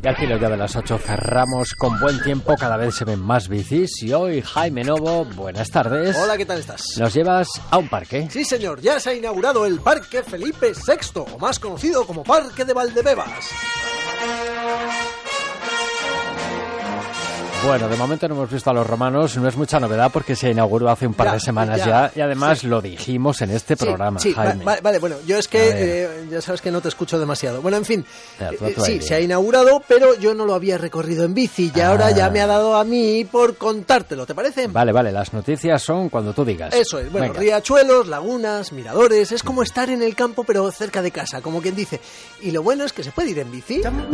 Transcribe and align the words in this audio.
Y 0.00 0.06
al 0.06 0.16
filo 0.16 0.38
ya 0.38 0.48
de 0.48 0.56
las 0.56 0.76
8 0.76 0.96
cerramos 0.98 1.74
con 1.74 1.98
buen 1.98 2.22
tiempo, 2.22 2.54
cada 2.56 2.76
vez 2.76 2.94
se 2.94 3.04
ven 3.04 3.18
más 3.18 3.48
bicis 3.48 4.02
y 4.02 4.12
hoy 4.12 4.42
Jaime 4.42 4.84
Novo, 4.84 5.24
buenas 5.24 5.70
tardes. 5.70 6.16
Hola, 6.16 6.36
¿qué 6.36 6.46
tal 6.46 6.60
estás? 6.60 6.82
Nos 6.98 7.12
llevas 7.12 7.48
a 7.70 7.78
un 7.78 7.88
parque. 7.88 8.28
Sí, 8.30 8.44
señor, 8.44 8.80
ya 8.80 9.00
se 9.00 9.10
ha 9.10 9.14
inaugurado 9.14 9.66
el 9.66 9.80
Parque 9.80 10.22
Felipe 10.22 10.72
VI, 10.72 11.24
o 11.32 11.38
más 11.38 11.58
conocido 11.58 12.06
como 12.06 12.22
Parque 12.22 12.64
de 12.64 12.74
Valdebebas. 12.74 13.50
Bueno, 17.66 17.88
de 17.88 17.96
momento 17.96 18.28
no 18.28 18.34
hemos 18.36 18.50
visto 18.50 18.70
a 18.70 18.72
los 18.72 18.86
romanos, 18.86 19.36
no 19.36 19.46
es 19.48 19.56
mucha 19.56 19.78
novedad 19.80 20.10
porque 20.12 20.36
se 20.36 20.50
inauguró 20.50 20.88
hace 20.90 21.06
un 21.06 21.12
par 21.14 21.26
Ya, 21.26 21.32
de 21.34 21.40
semanas 21.40 21.78
ya, 21.78 21.86
ya, 21.86 22.12
y 22.14 22.20
además 22.20 22.60
sí. 22.60 22.66
lo 22.68 22.80
dijimos 22.80 23.42
en 23.42 23.50
este 23.50 23.74
Sí, 23.76 23.84
programa, 23.84 24.20
sí, 24.20 24.32
Jaime. 24.32 24.64
va- 24.64 24.78
vale, 24.80 24.98
bueno, 25.00 25.16
yo 25.26 25.36
es 25.36 25.48
A 25.48 25.50
que 25.50 25.68
eh, 26.04 26.26
ya 26.30 26.40
sabes 26.40 26.60
que 26.62 26.70
no 26.70 26.80
te 26.80 26.88
escucho 26.88 27.18
demasiado. 27.18 27.60
Bueno, 27.60 27.76
en 27.76 27.84
fin, 27.84 28.04
Ya, 28.40 28.50
tú 28.52 28.64
eh, 28.64 28.74
sí, 28.78 29.02
se 29.02 29.16
ha 29.16 29.20
inaugurado, 29.20 29.82
pero 29.86 30.14
yo 30.14 30.34
no 30.34 30.46
lo 30.46 30.54
había 30.54 30.78
recorrido 30.78 31.24
en 31.24 31.34
bici 31.34 31.70
y 31.74 31.80
Ah. 31.80 31.88
ahora 31.90 32.10
ya 32.12 32.30
me 32.30 32.40
ha 32.40 32.46
dado 32.46 32.76
a 32.76 32.84
mí 32.84 33.26
por 33.30 33.56
contártelo, 33.56 34.24
¿te 34.24 34.34
parece? 34.36 34.68
Vale, 34.68 34.92
vale, 34.92 35.10
las 35.12 35.32
noticias 35.34 35.82
son 35.82 36.08
cuando 36.08 36.32
tú 36.32 36.44
digas. 36.44 36.72
Eso 36.74 36.98
es, 37.00 37.10
bueno, 37.10 37.26
Venga. 37.28 37.40
riachuelos, 37.40 38.06
lagunas, 38.06 38.72
miradores, 38.72 39.32
es 39.32 39.42
como 39.42 39.62
estar 39.62 39.90
en 39.90 40.02
el 40.02 40.14
campo 40.14 40.44
pero 40.44 40.70
cerca 40.70 41.02
de 41.02 41.10
casa, 41.10 41.42
como 41.42 41.60
quien 41.60 41.74
dice. 41.74 42.00
Y 42.40 42.52
lo 42.52 42.62
bueno 42.62 42.84
es 42.84 42.92
que 42.92 43.02
se 43.02 43.10
puede 43.10 43.30
ir 43.30 43.40
en 43.40 43.50
bici. 43.50 43.80
Para 43.80 43.96
mi 43.96 44.06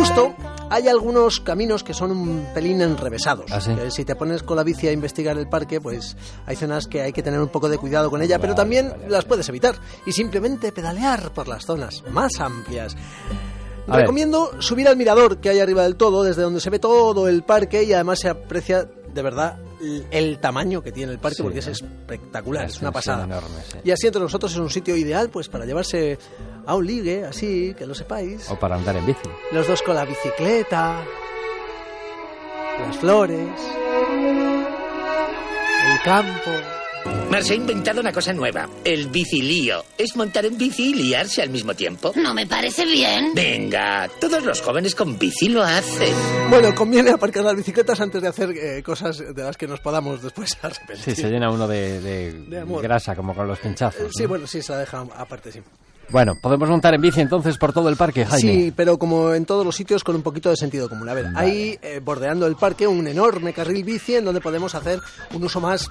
gusto, 0.00 0.34
hay 0.70 0.88
algunos 0.88 1.40
caminos 1.40 1.84
que 1.84 1.92
son 1.92 2.10
un 2.12 2.46
pelín 2.54 2.80
enrevesados. 2.80 3.52
¿Ah, 3.52 3.60
sí? 3.60 3.74
Que 3.74 3.90
si 3.90 4.06
te 4.06 4.16
pones 4.16 4.42
con 4.42 4.56
la 4.56 4.62
bici 4.62 4.88
a 4.88 4.92
investigar 4.92 5.36
el 5.36 5.46
parque, 5.46 5.78
pues 5.78 6.16
hay 6.46 6.56
zonas 6.56 6.86
que 6.86 7.02
hay 7.02 7.12
que 7.12 7.22
tener 7.22 7.38
un 7.38 7.48
poco 7.48 7.68
de 7.68 7.76
cuidado 7.76 8.08
con 8.08 8.22
ella, 8.22 8.38
pero 8.38 8.54
también 8.54 8.88
vale, 8.88 9.10
las 9.10 9.26
puedes 9.26 9.46
evitar 9.50 9.74
y 10.06 10.12
simplemente 10.12 10.72
pedalear 10.72 11.32
por 11.32 11.48
las 11.48 11.66
zonas 11.66 12.02
más 12.10 12.40
amplias. 12.40 12.96
A 13.86 13.92
ver. 13.92 14.00
Recomiendo 14.00 14.50
subir 14.62 14.88
al 14.88 14.96
mirador 14.96 15.38
que 15.38 15.50
hay 15.50 15.60
arriba 15.60 15.82
del 15.82 15.96
todo, 15.96 16.22
desde 16.22 16.42
donde 16.42 16.60
se 16.60 16.70
ve 16.70 16.78
todo 16.78 17.28
el 17.28 17.42
parque 17.42 17.82
y 17.82 17.92
además 17.92 18.20
se 18.20 18.30
aprecia 18.30 18.88
de 19.12 19.22
verdad 19.22 19.58
el, 20.10 20.38
tamaño 20.40 20.82
que 20.82 20.92
tiene 20.92 21.12
el 21.12 21.18
parque 21.18 21.36
Sí, 21.36 21.42
porque 21.42 21.58
es 21.60 21.66
espectacular, 21.68 22.64
La 22.64 22.68
es 22.68 22.80
una 22.80 22.92
pasada. 22.92 23.24
enorme, 23.24 23.56
sí. 23.70 23.78
Y 23.84 23.90
así 23.90 24.06
entre 24.06 24.22
nosotros 24.22 24.52
es 24.52 24.58
un 24.58 24.70
sitio 24.70 24.96
ideal 24.96 25.30
pues 25.30 25.48
para 25.48 25.64
llevarse 25.64 26.18
a 26.66 26.74
un 26.76 26.86
ligue, 26.86 27.24
así, 27.24 27.74
que 27.76 27.86
lo 27.86 27.94
sepáis. 27.94 28.50
O 28.50 28.58
para 28.58 28.76
andar 28.76 28.96
en 28.96 29.06
bici. 29.06 29.20
Los 29.52 29.66
dos 29.66 29.82
con 29.82 29.94
la 29.96 30.04
bicicleta, 30.04 31.02
las 32.86 32.96
flores, 32.98 33.48
el 35.92 36.02
campo. 36.04 36.50
Marce 37.30 37.52
ha 37.52 37.56
inventado 37.56 38.00
una 38.00 38.12
cosa 38.12 38.32
nueva, 38.32 38.68
el 38.84 39.06
bicilío. 39.08 39.84
Es 39.96 40.16
montar 40.16 40.44
en 40.46 40.58
bici 40.58 40.90
y 40.90 40.94
liarse 40.94 41.40
al 41.42 41.50
mismo 41.50 41.74
tiempo. 41.74 42.12
No 42.16 42.34
me 42.34 42.46
parece 42.46 42.84
bien. 42.84 43.32
Venga, 43.34 44.08
todos 44.20 44.42
los 44.44 44.60
jóvenes 44.60 44.94
con 44.96 45.16
bici 45.18 45.48
lo 45.48 45.62
hacen. 45.62 46.12
Bueno, 46.50 46.74
conviene 46.74 47.10
aparcar 47.10 47.44
las 47.44 47.54
bicicletas 47.56 48.00
antes 48.00 48.20
de 48.20 48.28
hacer 48.28 48.50
eh, 48.50 48.82
cosas 48.82 49.18
de 49.18 49.42
las 49.44 49.56
que 49.56 49.68
nos 49.68 49.78
podamos 49.80 50.20
después 50.22 50.56
arrepentir. 50.62 51.14
Sí, 51.14 51.14
se 51.22 51.30
llena 51.30 51.50
uno 51.50 51.68
de, 51.68 52.00
de 52.00 52.32
De 52.32 52.64
grasa, 52.82 53.14
como 53.14 53.34
con 53.34 53.46
los 53.46 53.58
Eh, 53.60 53.62
pinchazos. 53.62 54.10
Sí, 54.12 54.24
¿no? 54.24 54.28
bueno, 54.30 54.46
sí, 54.48 54.60
se 54.60 54.72
la 54.72 54.78
deja 54.80 54.98
aparte, 55.16 55.52
sí. 55.52 55.60
Bueno, 56.08 56.34
podemos 56.42 56.68
montar 56.68 56.92
en 56.94 57.00
bici 57.00 57.20
entonces 57.20 57.56
por 57.56 57.72
todo 57.72 57.88
el 57.88 57.94
parque, 57.96 58.26
Jaime. 58.26 58.40
Sí, 58.54 58.72
pero 58.74 58.98
como 58.98 59.32
en 59.32 59.46
todos 59.46 59.64
los 59.64 59.76
sitios 59.76 60.02
con 60.02 60.16
un 60.16 60.22
poquito 60.22 60.50
de 60.50 60.56
sentido 60.56 60.88
común. 60.88 61.08
A 61.08 61.14
ver, 61.14 61.26
hay 61.36 61.78
eh, 61.82 62.00
bordeando 62.02 62.48
el 62.48 62.56
parque 62.56 62.88
un 62.88 63.06
enorme 63.06 63.52
carril 63.52 63.84
bici 63.84 64.16
en 64.16 64.24
donde 64.24 64.40
podemos 64.40 64.74
hacer 64.74 64.98
un 65.32 65.44
uso 65.44 65.60
más 65.60 65.88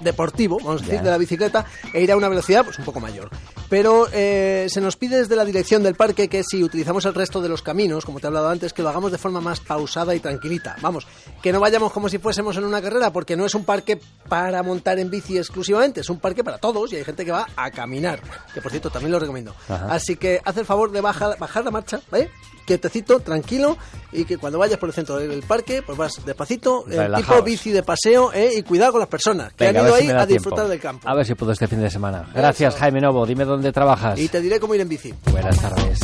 deportivo, 0.00 0.58
vamos 0.58 0.82
a 0.82 0.84
decir, 0.84 1.02
de 1.02 1.10
la 1.10 1.18
bicicleta 1.18 1.66
e 1.92 2.02
ir 2.02 2.12
a 2.12 2.16
una 2.16 2.28
velocidad 2.28 2.64
pues 2.64 2.78
un 2.78 2.84
poco 2.84 3.00
mayor. 3.00 3.30
Pero 3.74 4.06
eh, 4.12 4.68
se 4.68 4.80
nos 4.80 4.94
pide 4.94 5.16
desde 5.16 5.34
la 5.34 5.44
dirección 5.44 5.82
del 5.82 5.96
parque 5.96 6.28
que 6.28 6.44
si 6.44 6.62
utilizamos 6.62 7.04
el 7.06 7.12
resto 7.14 7.40
de 7.40 7.48
los 7.48 7.60
caminos, 7.60 8.04
como 8.04 8.20
te 8.20 8.26
he 8.26 8.28
hablado 8.28 8.48
antes, 8.48 8.72
que 8.72 8.82
lo 8.82 8.88
hagamos 8.88 9.10
de 9.10 9.18
forma 9.18 9.40
más 9.40 9.58
pausada 9.58 10.14
y 10.14 10.20
tranquilita. 10.20 10.76
Vamos, 10.80 11.08
que 11.42 11.52
no 11.52 11.58
vayamos 11.58 11.90
como 11.90 12.08
si 12.08 12.18
fuésemos 12.18 12.56
en 12.56 12.62
una 12.62 12.80
carrera, 12.80 13.12
porque 13.12 13.36
no 13.36 13.44
es 13.44 13.52
un 13.56 13.64
parque 13.64 13.98
para 14.28 14.62
montar 14.62 15.00
en 15.00 15.10
bici 15.10 15.38
exclusivamente, 15.38 16.02
es 16.02 16.08
un 16.08 16.20
parque 16.20 16.44
para 16.44 16.58
todos 16.58 16.92
y 16.92 16.96
hay 16.98 17.04
gente 17.04 17.24
que 17.24 17.32
va 17.32 17.48
a 17.56 17.68
caminar, 17.72 18.20
que 18.54 18.62
por 18.62 18.70
cierto 18.70 18.90
también 18.90 19.10
lo 19.10 19.18
recomiendo. 19.18 19.52
Ajá. 19.68 19.88
Así 19.90 20.14
que 20.14 20.40
haz 20.44 20.56
el 20.56 20.66
favor 20.66 20.92
de 20.92 21.00
bajar, 21.00 21.36
bajar 21.36 21.64
la 21.64 21.72
marcha, 21.72 22.00
¿vale? 22.12 22.30
Quietecito, 22.66 23.20
tranquilo, 23.20 23.76
y 24.10 24.24
que 24.24 24.38
cuando 24.38 24.58
vayas 24.58 24.78
por 24.78 24.88
el 24.88 24.94
centro 24.94 25.16
del 25.16 25.42
parque, 25.42 25.82
pues 25.82 25.98
vas 25.98 26.24
despacito, 26.24 26.84
Relajaos. 26.86 27.26
tipo 27.26 27.42
bici 27.42 27.70
de 27.72 27.82
paseo, 27.82 28.32
¿eh? 28.32 28.52
y 28.56 28.62
cuidado 28.62 28.92
con 28.92 29.00
las 29.00 29.08
personas 29.10 29.52
que 29.52 29.66
Venga, 29.66 29.80
han 29.80 29.86
ido 29.88 29.96
si 29.96 30.02
ahí 30.04 30.10
a 30.10 30.24
disfrutar 30.24 30.60
tiempo. 30.60 30.70
del 30.70 30.80
campo. 30.80 31.06
A 31.08 31.14
ver 31.14 31.26
si 31.26 31.34
puedo 31.34 31.52
este 31.52 31.66
fin 31.66 31.80
de 31.82 31.90
semana. 31.90 32.26
Gracias, 32.32 32.72
Eso. 32.74 32.80
Jaime 32.80 33.00
Novo. 33.02 33.26
Dime 33.26 33.44
dónde 33.44 33.63
trabajas. 33.72 34.18
Y 34.18 34.28
te 34.28 34.40
diré 34.40 34.60
cómo 34.60 34.74
ir 34.74 34.80
en 34.80 34.88
bici. 34.88 35.14
Buenas 35.30 35.60
tardes. 35.60 35.98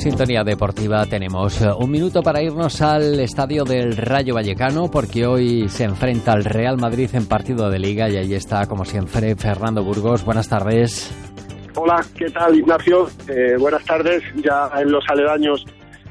Sintonía 0.00 0.42
deportiva, 0.44 1.04
tenemos 1.04 1.60
eh, 1.60 1.68
un 1.78 1.90
minuto 1.90 2.22
para 2.22 2.42
irnos 2.42 2.80
al 2.80 3.20
estadio 3.20 3.64
del 3.64 3.98
Rayo 3.98 4.34
Vallecano 4.34 4.90
porque 4.90 5.26
hoy 5.26 5.68
se 5.68 5.84
enfrenta 5.84 6.32
al 6.32 6.42
Real 6.42 6.78
Madrid 6.78 7.10
en 7.12 7.26
partido 7.26 7.68
de 7.68 7.78
liga 7.78 8.08
y 8.08 8.16
ahí 8.16 8.32
está 8.32 8.66
como 8.66 8.86
siempre 8.86 9.36
Fernando 9.36 9.84
Burgos. 9.84 10.24
Buenas 10.24 10.48
tardes. 10.48 11.12
Hola, 11.74 12.02
¿qué 12.16 12.30
tal 12.30 12.56
Ignacio? 12.56 13.10
Eh, 13.28 13.56
buenas 13.58 13.84
tardes. 13.84 14.22
Ya 14.42 14.70
en 14.80 14.90
los 14.90 15.04
aledaños 15.06 15.66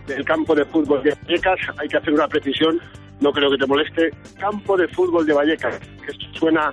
del 0.05 0.23
campo 0.23 0.53
de 0.53 0.65
fútbol 0.65 1.01
de 1.01 1.17
Vallecas 1.23 1.59
hay 1.77 1.87
que 1.87 1.97
hacer 1.97 2.13
una 2.13 2.27
precisión, 2.27 2.79
no 3.19 3.31
creo 3.31 3.51
que 3.51 3.57
te 3.57 3.65
moleste. 3.65 4.11
Campo 4.39 4.77
de 4.77 4.87
fútbol 4.89 5.25
de 5.25 5.33
Vallecas, 5.33 5.79
que 6.05 6.13
suena 6.37 6.71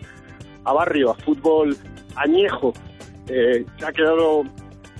a 0.64 0.72
barrio, 0.72 1.10
a 1.10 1.14
fútbol 1.14 1.76
añejo. 2.16 2.72
Eh, 3.28 3.64
se 3.78 3.86
ha 3.86 3.92
quedado 3.92 4.44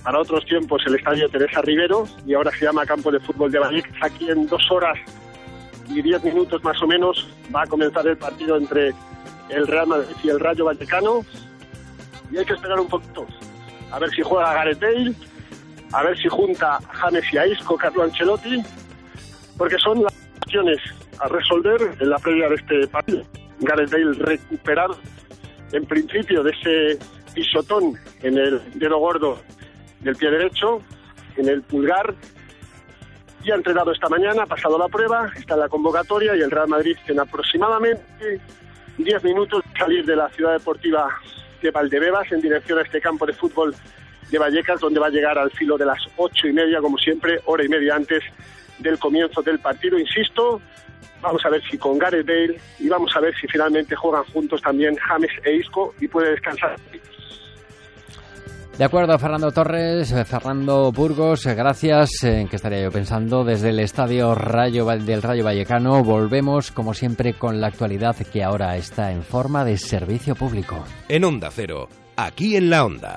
para 0.03 0.19
otros 0.19 0.45
tiempos 0.45 0.81
el 0.85 0.95
estadio 0.95 1.29
Teresa 1.29 1.61
Rivero 1.61 2.05
y 2.25 2.33
ahora 2.33 2.51
se 2.51 2.65
llama 2.65 2.85
Campo 2.85 3.11
de 3.11 3.19
Fútbol 3.19 3.51
de 3.51 3.59
Vallecas. 3.59 3.93
Aquí 4.01 4.29
en 4.29 4.47
dos 4.47 4.69
horas 4.71 4.97
y 5.89 6.01
diez 6.01 6.23
minutos 6.23 6.63
más 6.63 6.81
o 6.81 6.87
menos 6.87 7.27
va 7.55 7.63
a 7.63 7.67
comenzar 7.67 8.05
el 8.07 8.17
partido 8.17 8.57
entre 8.57 8.93
el 9.49 9.67
Real 9.67 9.87
Madrid 9.87 10.15
y 10.23 10.29
el 10.29 10.39
Rayo 10.39 10.65
Vallecano 10.65 11.21
y 12.31 12.37
hay 12.37 12.45
que 12.45 12.53
esperar 12.53 12.79
un 12.79 12.87
poquito 12.87 13.25
a 13.91 13.99
ver 13.99 14.09
si 14.11 14.21
juega 14.21 14.53
Gareth 14.53 14.79
Bale, 14.79 15.13
a 15.93 16.03
ver 16.03 16.17
si 16.17 16.27
junta 16.27 16.75
a 16.75 16.81
James 16.93 17.23
y 17.31 17.37
a 17.37 17.47
Isco, 17.47 17.77
Carlo 17.77 18.03
Ancelotti, 18.03 18.61
porque 19.57 19.77
son 19.77 20.03
las 20.03 20.13
cuestiones 20.39 20.79
a 21.19 21.27
resolver 21.27 21.95
en 21.99 22.09
la 22.09 22.17
previa 22.17 22.49
de 22.49 22.55
este 22.55 22.87
partido. 22.87 23.23
Gareth 23.59 23.91
Bale 23.91 24.13
recuperar 24.13 24.89
en 25.71 25.85
principio 25.85 26.43
de 26.43 26.51
ese 26.51 26.99
pisotón 27.33 27.95
en 28.21 28.37
el 28.37 28.61
dedo 28.75 28.97
gordo 28.99 29.39
del 30.01 30.15
pie 30.15 30.29
derecho, 30.29 30.81
en 31.35 31.49
el 31.49 31.61
pulgar, 31.61 32.13
y 33.43 33.51
ha 33.51 33.55
entrenado 33.55 33.91
esta 33.91 34.09
mañana, 34.09 34.43
ha 34.43 34.45
pasado 34.45 34.77
la 34.77 34.87
prueba, 34.87 35.31
está 35.35 35.53
en 35.53 35.61
la 35.61 35.69
convocatoria 35.69 36.35
y 36.35 36.41
el 36.41 36.51
Real 36.51 36.67
Madrid 36.67 36.97
en 37.07 37.19
aproximadamente 37.19 38.41
10 38.97 39.23
minutos 39.23 39.63
salir 39.77 40.05
de 40.05 40.15
la 40.15 40.29
ciudad 40.29 40.53
deportiva 40.53 41.07
de 41.61 41.71
Valdebebas 41.71 42.31
en 42.31 42.41
dirección 42.41 42.79
a 42.79 42.81
este 42.81 42.99
campo 42.99 43.25
de 43.25 43.33
fútbol 43.33 43.75
de 44.29 44.37
Vallecas, 44.37 44.81
donde 44.81 44.99
va 44.99 45.07
a 45.07 45.11
llegar 45.11 45.37
al 45.37 45.51
filo 45.51 45.77
de 45.77 45.85
las 45.85 45.99
ocho 46.17 46.47
y 46.47 46.53
media, 46.53 46.81
como 46.81 46.97
siempre, 46.97 47.39
hora 47.45 47.63
y 47.63 47.69
media 47.69 47.95
antes 47.95 48.23
del 48.79 48.99
comienzo 48.99 49.41
del 49.41 49.59
partido. 49.59 49.97
Insisto, 49.97 50.61
vamos 51.21 51.45
a 51.45 51.49
ver 51.49 51.61
si 51.69 51.77
con 51.77 51.97
Gareth 51.97 52.25
Bale 52.25 52.59
y 52.79 52.89
vamos 52.89 53.15
a 53.15 53.19
ver 53.19 53.33
si 53.39 53.47
finalmente 53.47 53.95
juegan 53.95 54.23
juntos 54.25 54.61
también 54.61 54.95
James 54.95 55.31
e 55.43 55.55
Isco 55.57 55.93
y 55.99 56.07
puede 56.07 56.31
descansar. 56.31 56.75
De 58.77 58.83
acuerdo, 58.83 59.17
Fernando 59.17 59.51
Torres, 59.51 60.11
eh, 60.11 60.23
Fernando 60.23 60.91
Burgos, 60.91 61.47
eh, 61.47 61.55
gracias. 61.55 62.23
eh, 62.23 62.41
¿En 62.41 62.47
qué 62.47 62.57
estaría 62.57 62.83
yo 62.83 62.91
pensando? 62.91 63.43
Desde 63.43 63.69
el 63.69 63.79
estadio 63.79 64.35
Rayo 64.35 64.85
del 64.85 65.23
Rayo 65.23 65.43
Vallecano 65.43 66.03
volvemos, 66.03 66.71
como 66.71 66.93
siempre, 66.93 67.33
con 67.33 67.59
la 67.59 67.67
actualidad 67.67 68.15
que 68.31 68.43
ahora 68.43 68.77
está 68.77 69.11
en 69.11 69.23
forma 69.23 69.65
de 69.65 69.77
servicio 69.77 70.35
público. 70.35 70.83
En 71.09 71.23
Onda 71.23 71.49
Cero, 71.49 71.89
aquí 72.17 72.55
en 72.55 72.69
la 72.69 72.85
Onda. 72.85 73.15